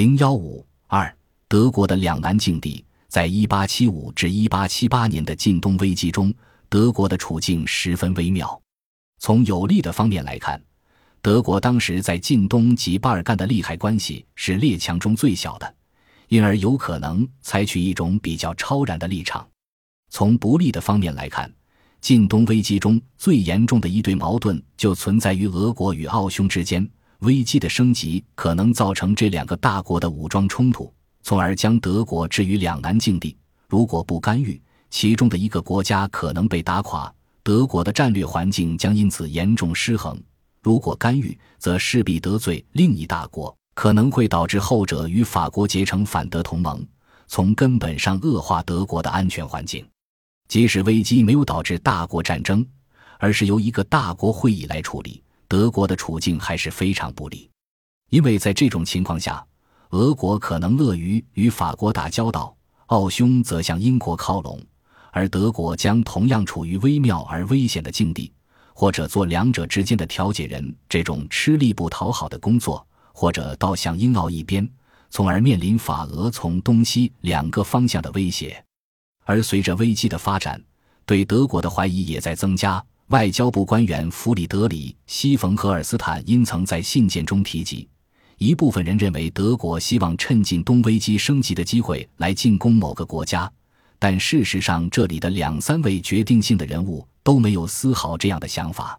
[0.00, 1.14] 零幺五二，
[1.46, 6.32] 德国的两难境地，在一八七五至一八七八年的近东危机中，
[6.70, 8.58] 德国的处境十分微妙。
[9.18, 10.58] 从有利的方面来看，
[11.20, 15.74] 德国当时在近东及巴尔干的利害关系是列强中最小的，
[16.28, 19.46] 因而有可能采取一种比较超然的立场。
[20.08, 21.52] 从不利的方面来看，
[22.00, 26.90] 近东危机中最严重的一对矛盾就存在于俄国与奥匈之间。
[27.20, 30.90] 危机的升级可能造成这两个大国的武装冲突，
[31.22, 33.36] 从而将德国置于两难境地。
[33.68, 37.12] 如果不干预，其中的一个国家可能被打垮，
[37.42, 40.16] 德国的战略环境将因此严重失衡；
[40.62, 46.82] 如果干预，则势必得罪另一大国，可能会导致后者与法国结成反德同盟，
[47.28, 49.86] 从根本上恶化德国的安全环境。
[50.48, 52.66] 即使危机没有导致大国战争，
[53.18, 55.22] 而是由一个大国会议来处理。
[55.50, 57.50] 德国的处境还是非常不利，
[58.10, 59.44] 因为在这种情况下，
[59.88, 64.62] 俄国可能乐于与法国打交道，奥匈则向英国靠拢，
[65.10, 68.32] 而德国将同样处于微妙而危险的境地，
[68.72, 74.70] 或者做两者之间的调解人，这种吃力不讨好的工作，或者倒向英奥一边，
[75.10, 78.64] 从而面临法俄从东西两个方向的威胁。
[79.24, 80.62] 而随着危机的发展，
[81.04, 82.80] 对德国的怀疑也在增加。
[83.10, 87.88] 外交部官员弗里德里希·冯·荷尔斯坦因曾在信件中提及，
[88.38, 93.50] 一部分人认为德国希望趁晋东危机升级的机会来进攻某个国家，
[93.98, 98.96] 但事实上，这里的两三位决定性的人物都没有丝毫这样的想法。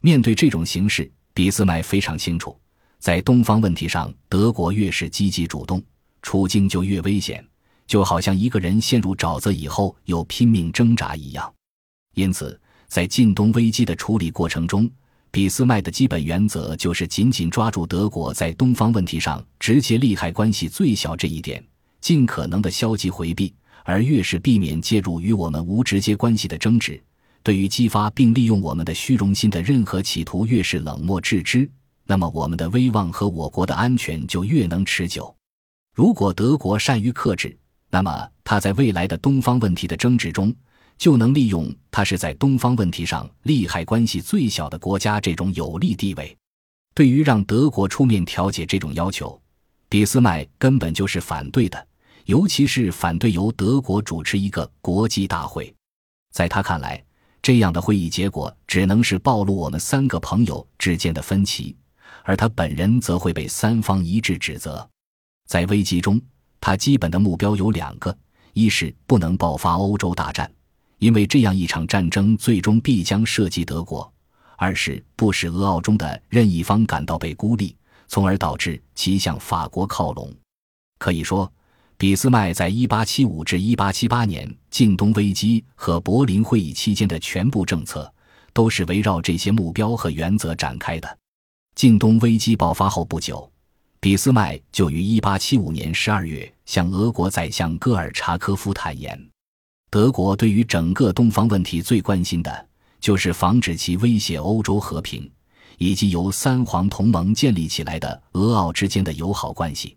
[0.00, 2.56] 面对这种形势，俾斯麦非常清楚，
[3.00, 5.82] 在东方问题上，德国越是积极主动，
[6.22, 7.44] 处境就越危险，
[7.88, 11.52] 就好像一个人陷入沼泽以后又拼命挣扎一样。
[12.14, 12.56] 因此。
[12.90, 14.90] 在近东危机的处理过程中，
[15.30, 21.64] 俾斯麦的基本原则就是紧紧抓住德国在东方问题上直接利害关系最小这一点，
[22.00, 23.54] 尽可能的消极回避。
[23.84, 27.00] 而越是避免介入与我们无直接关系的争执，
[27.44, 31.68] 对于激发并利用我们的虚荣心的任何企图越是冷漠置之，
[32.06, 35.32] 那么我们的威望和我国的安全就越能持久。
[35.94, 37.56] 如果德国善于克制，
[37.88, 40.52] 那么他在未来的东方问题的争执中。
[41.00, 46.36] 就能利用它是在东方问题上利害关系最小的国家这种有利地位。
[46.94, 49.40] 对于让德国出面调解这种要求，
[49.88, 51.88] 俾斯麦根本就是反对的，
[52.26, 55.74] 尤其是反对由德国主持一个国际大会。
[56.34, 57.02] 在他看来，
[57.40, 61.74] 这样的会议结果只能是暴露我们三个朋友之间的分歧，
[62.24, 64.86] 而他本人则会被三方一致指责。
[65.48, 66.20] 在危机中，
[66.60, 68.14] 他基本的目标有两个：
[68.52, 70.52] 一是不能爆发欧洲大战。
[71.00, 74.10] 因为这样一场战争最终必将涉及德国，
[74.56, 77.74] 二是不使俄奥中的任意方感到被孤立，
[78.06, 80.30] 从而导致其向法国靠拢。
[80.98, 81.50] 可以说，
[81.96, 88.12] 俾斯麦在1875至1878年晋东危机和柏林会议期间的全部政策，
[88.52, 91.18] 都是围绕这些目标和原则展开的。
[91.74, 93.50] 晋东危机爆发后不久，
[94.00, 99.29] 俾斯麦就于1875年12月向俄国宰相戈尔察科夫坦言。
[99.90, 102.68] 德国对于整个东方问题最关心的，
[103.00, 105.28] 就是防止其威胁欧洲和平，
[105.78, 109.96] 以及由三皇同盟建立起来的俄奥之间的友好关系。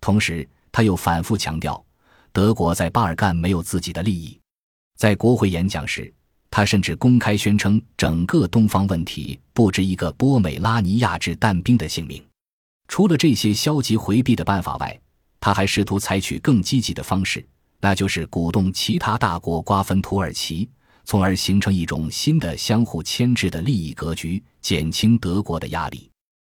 [0.00, 1.84] 同时，他又反复强调，
[2.32, 4.40] 德国在巴尔干没有自己的利益。
[4.96, 6.10] 在国会演讲时，
[6.50, 12.24] 他甚至公开宣称，整个东方问题不值一个波美拉尼亚制弹兵的性命。
[12.88, 14.98] 除了这些消极回避的办法外，
[15.40, 17.46] 他还试图采取更积极的方式。
[17.80, 20.68] 那就是鼓动其他大国瓜分土耳其，
[21.04, 26.10] 从而形成一种新的相互牵制的利益格局，减轻德国的压力。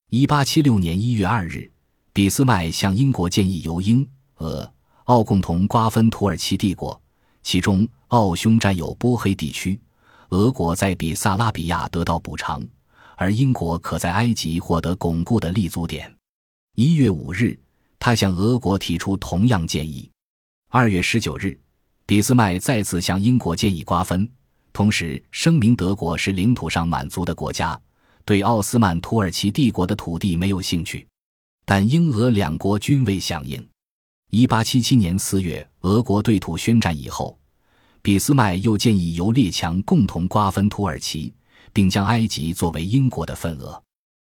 [0.09, 1.69] 一八七六年一月二日，
[2.13, 4.07] 俾斯麦向英国建议由英、
[4.37, 4.71] 俄、
[5.05, 6.99] 奥共同瓜分土耳其帝国，
[7.43, 9.77] 其中奥匈占有波黑地区，
[10.29, 12.65] 俄国在比萨拉比亚得到补偿，
[13.17, 16.13] 而英国可在埃及获得巩固的立足点。
[16.75, 17.59] 一月五日，
[17.99, 20.09] 他向俄国提出同样建议。
[20.69, 21.57] 二月十九日，
[22.05, 24.29] 俾斯麦再次向英国建议瓜分，
[24.73, 27.79] 同时声明德国是领土上满足的国家，
[28.25, 31.07] 对奥斯曼土耳其帝国的土地没有兴趣。
[31.65, 33.65] 但英俄两国均未响应。
[34.29, 37.39] 一八七七年四月，俄国对土宣战以后，
[38.01, 41.33] 俾斯麦又建议由列强共同瓜分土耳其，
[41.71, 43.81] 并将埃及作为英国的份额。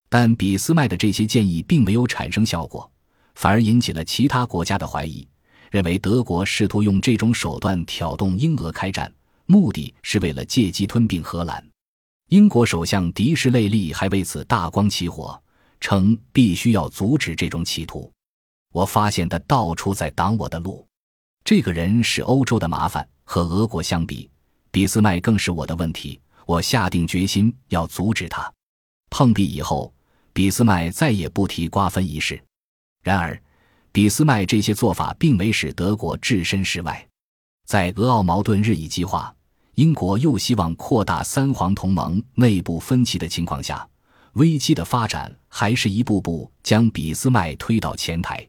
[0.10, 2.92] 但俾斯麦的这些建议并没有产生效果，
[3.36, 5.26] 反而引起了其他国家的怀疑。
[5.76, 9.14] 认为德国试图用这种手段挑动英俄开战，
[9.46, 11.62] 目的是为了借机吞并荷兰。
[12.30, 15.38] 英国首相迪士雷利还为此大光起火，
[15.82, 18.10] 称必须要阻止这种企图。
[18.72, 20.88] 我发现他到处在挡我的路。
[21.44, 24.30] 这个人是欧洲的麻烦，和俄国相比，
[24.72, 26.18] 俾斯麦更是我的问题。
[26.46, 28.50] 我下定决心要阻止他。
[29.10, 29.94] 碰壁以后，
[30.32, 32.42] 俾斯麦再也不提瓜分一事。
[33.04, 33.38] 然而，
[33.96, 37.08] 俾斯麦这些做法并没使德国置身事外。
[37.66, 39.34] 在俄奥矛盾日益激化，
[39.76, 43.88] 英国又希望扩大三皇同盟内部分歧的情况下，
[44.34, 48.46] 危机的发展还是一步步将俾斯麦推到前台。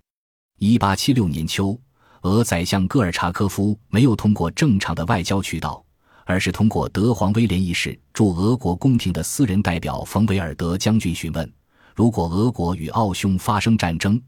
[0.58, 1.78] 一八七六年秋，
[2.22, 5.80] 俄宰相戈尔察科夫没有通过正常的外交渠道，
[6.24, 11.48] 而是通过德皇威廉一世驻俄国宫廷的私人代表冯维尔德将军询问：
[11.94, 14.20] 如果俄国与奥匈发生战争。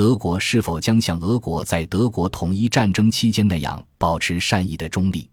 [0.00, 5.28] 德国是否将像俄国在德国统一战争期间那样保持善意的中立？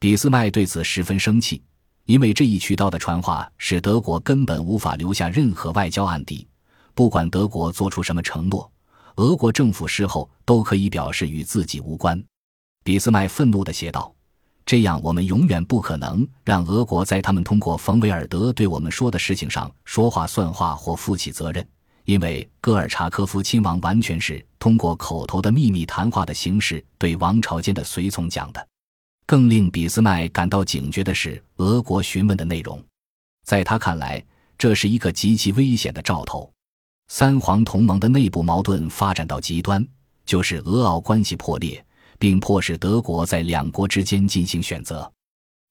[0.00, 1.62] 俾斯麦对此十分生气，
[2.06, 6.44] 因为这一渠道的传话使德国根本无法留下任何外交案底。
[6.92, 8.68] 不管德国做出什么承诺，
[9.14, 12.20] 俄国政府事后都可以表示与自己无关。
[12.82, 14.12] 俾斯麦愤怒地写道
[14.66, 21.64] ：“这样，我们永远不可能让俄国在他们通过冯维尔德对我们说的事情上说话算话或负起责任。”
[22.10, 28.68] 因为戈尔察科夫亲王完全是通过口头的秘密谈话的形式对王朝间的随从讲的。
[29.26, 32.82] 更令俾斯麦感到警觉的是，俄国询问的内容，
[33.46, 34.20] 在他看来，
[34.58, 36.52] 这是一个极其危险的兆头。
[37.06, 39.86] 三皇同盟的内部矛盾发展到极端，
[40.26, 41.84] 就是俄奥关系破裂，
[42.18, 45.08] 并迫使德国在两国之间进行选择。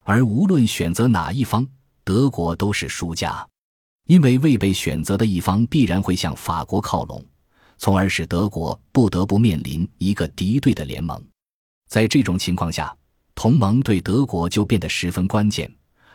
[0.06, 1.68] 而无论选择哪一方，
[2.06, 3.46] 德国都是输家。
[4.10, 7.24] 因为未被选择的一方必然会向法国靠拢，
[7.78, 11.24] 从而使德国不得不面临一个敌对的联盟。
[11.88, 12.92] 在这种情况下，
[13.36, 15.72] 同盟对德国就变得十分关键，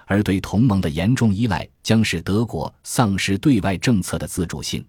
[0.07, 4.85] 而对同盟的严重依赖将使德国丧失对外政策的自主性，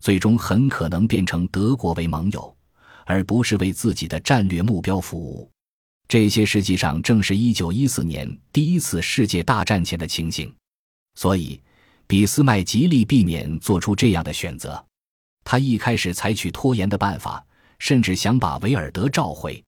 [0.00, 2.52] 最终很可能变成德国为盟友，
[3.06, 5.48] 而不是为自己的战略目标服务。
[6.08, 10.52] 这些实际上正是一九一四年第一次世界大战前的情形，
[11.14, 11.60] 所以。
[12.08, 14.82] 俾斯麦极力避免做出这样的选择，
[15.44, 17.44] 他一开始采取拖延的办法，
[17.78, 19.62] 甚至想把维尔德召回。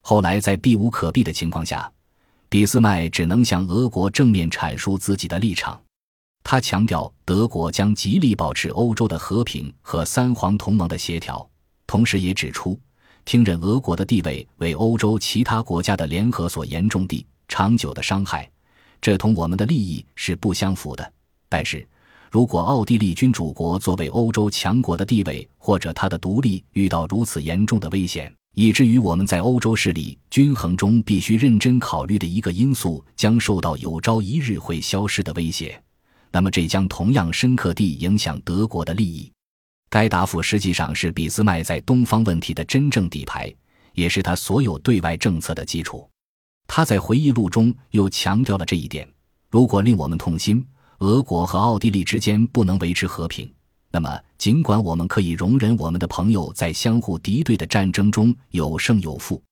[0.00, 1.90] 后来在避无可避的情况下，
[2.48, 5.82] 俾斯麦只能向俄国正面阐述自己的立场。
[6.44, 11.44] 他强调德国将极力保持欧洲的和平和三皇同盟的协调，
[11.88, 12.78] 同时也指出，
[13.24, 18.48] 听任俄国的地位为欧洲其他国家的联合所严重地、长久的伤害，
[19.00, 21.12] 这同我们的利益是不相符的。
[21.50, 21.84] 但是，
[22.30, 35.82] 如果奥地利君主国作为欧洲强国的地位或者它的独立遇到如此严重的危险，以至于我们在欧洲势力均衡中必须认真考虑的一个因素将受到有朝一日会消失的威胁，
[36.30, 39.28] 那么这将同样深刻地影响德国的利益。
[39.88, 43.52] 该答复实际上是俾斯麦在东方问题的真正底牌，
[43.94, 46.08] 也是他所有对外政策的基础。
[46.68, 49.08] 他在回忆录中又强调了这一点。
[49.50, 50.64] 如果令我们痛心。
[51.00, 53.50] 俄国和奥地利之间不能维持和平，
[53.90, 59.42] 那么尽管我们可以容忍我们的朋友在相互敌对的战争中有胜有负，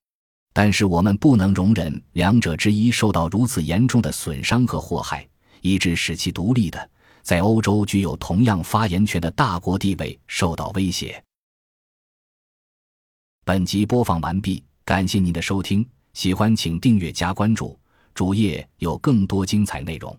[0.53, 5.27] 但是我们不能容忍两者之一受到如此严重的损伤和祸害，
[5.62, 6.91] 以致使其独立的
[7.23, 11.25] 在欧洲具有同样发言权的大国地位受到威胁。
[13.47, 17.78] 本集播放完毕，感谢您的收听，喜欢请订阅加关注，
[18.12, 20.14] 主页有更多精彩内容。